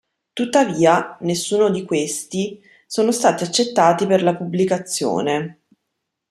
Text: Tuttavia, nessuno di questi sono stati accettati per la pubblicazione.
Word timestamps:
Tuttavia, 0.33 1.15
nessuno 1.19 1.69
di 1.69 1.85
questi 1.85 2.59
sono 2.87 3.11
stati 3.11 3.43
accettati 3.43 4.07
per 4.07 4.23
la 4.23 4.35
pubblicazione. 4.35 5.59